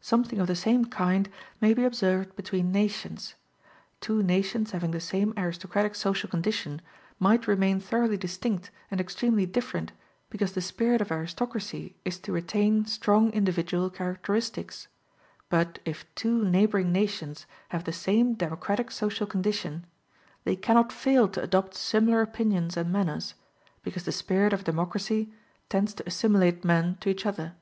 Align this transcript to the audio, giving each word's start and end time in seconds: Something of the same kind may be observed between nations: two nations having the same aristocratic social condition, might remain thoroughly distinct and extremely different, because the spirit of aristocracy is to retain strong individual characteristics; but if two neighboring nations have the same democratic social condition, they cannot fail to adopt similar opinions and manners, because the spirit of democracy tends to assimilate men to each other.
Something 0.00 0.38
of 0.38 0.46
the 0.46 0.54
same 0.54 0.84
kind 0.84 1.28
may 1.60 1.74
be 1.74 1.82
observed 1.82 2.36
between 2.36 2.70
nations: 2.70 3.34
two 4.00 4.22
nations 4.22 4.70
having 4.70 4.92
the 4.92 5.00
same 5.00 5.34
aristocratic 5.36 5.96
social 5.96 6.30
condition, 6.30 6.80
might 7.18 7.48
remain 7.48 7.80
thoroughly 7.80 8.16
distinct 8.16 8.70
and 8.92 9.00
extremely 9.00 9.44
different, 9.44 9.90
because 10.30 10.52
the 10.52 10.60
spirit 10.60 11.00
of 11.00 11.10
aristocracy 11.10 11.96
is 12.04 12.16
to 12.20 12.30
retain 12.30 12.84
strong 12.86 13.32
individual 13.32 13.90
characteristics; 13.90 14.86
but 15.48 15.80
if 15.84 16.04
two 16.14 16.48
neighboring 16.48 16.92
nations 16.92 17.44
have 17.70 17.82
the 17.82 17.92
same 17.92 18.34
democratic 18.34 18.92
social 18.92 19.26
condition, 19.26 19.84
they 20.44 20.54
cannot 20.54 20.92
fail 20.92 21.26
to 21.26 21.42
adopt 21.42 21.74
similar 21.74 22.20
opinions 22.22 22.76
and 22.76 22.92
manners, 22.92 23.34
because 23.82 24.04
the 24.04 24.12
spirit 24.12 24.52
of 24.52 24.62
democracy 24.62 25.32
tends 25.68 25.92
to 25.92 26.06
assimilate 26.06 26.64
men 26.64 26.96
to 27.00 27.08
each 27.08 27.26
other. 27.26 27.54